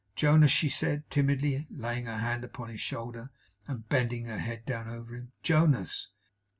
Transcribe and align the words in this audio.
Jonas!' 0.15 0.49
she 0.49 0.67
said; 0.67 1.07
timidly 1.11 1.67
laying 1.69 2.05
her 2.07 2.17
hand 2.17 2.43
upon 2.43 2.69
his 2.69 2.81
shoulder, 2.81 3.29
and 3.67 3.87
bending 3.87 4.25
her 4.25 4.39
head 4.39 4.65
down 4.65 4.87
over 4.89 5.13
him. 5.15 5.31
'Jonas! 5.43 6.07